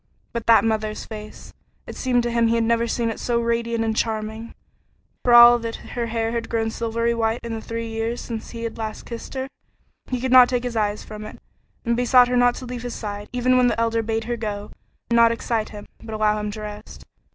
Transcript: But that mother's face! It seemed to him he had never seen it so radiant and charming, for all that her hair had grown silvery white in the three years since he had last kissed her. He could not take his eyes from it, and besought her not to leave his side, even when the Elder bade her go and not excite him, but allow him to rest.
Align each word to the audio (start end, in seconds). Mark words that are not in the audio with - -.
But 0.33 0.47
that 0.47 0.65
mother's 0.65 1.05
face! 1.05 1.53
It 1.85 1.95
seemed 1.95 2.23
to 2.23 2.31
him 2.31 2.47
he 2.47 2.55
had 2.55 2.63
never 2.63 2.87
seen 2.87 3.11
it 3.11 3.19
so 3.19 3.39
radiant 3.39 3.83
and 3.83 3.95
charming, 3.95 4.55
for 5.23 5.31
all 5.31 5.59
that 5.59 5.75
her 5.93 6.07
hair 6.07 6.31
had 6.31 6.49
grown 6.49 6.71
silvery 6.71 7.13
white 7.13 7.39
in 7.43 7.53
the 7.53 7.61
three 7.61 7.87
years 7.87 8.19
since 8.19 8.49
he 8.49 8.63
had 8.63 8.79
last 8.79 9.05
kissed 9.05 9.35
her. 9.35 9.47
He 10.07 10.19
could 10.19 10.31
not 10.31 10.49
take 10.49 10.63
his 10.63 10.75
eyes 10.75 11.03
from 11.03 11.23
it, 11.23 11.37
and 11.85 11.95
besought 11.95 12.29
her 12.29 12.35
not 12.35 12.55
to 12.55 12.65
leave 12.65 12.81
his 12.81 12.95
side, 12.95 13.29
even 13.31 13.57
when 13.57 13.67
the 13.67 13.79
Elder 13.79 14.01
bade 14.01 14.23
her 14.23 14.37
go 14.37 14.71
and 15.11 15.17
not 15.17 15.31
excite 15.31 15.69
him, 15.69 15.85
but 16.01 16.15
allow 16.15 16.39
him 16.39 16.49
to 16.49 16.61
rest. 16.61 17.05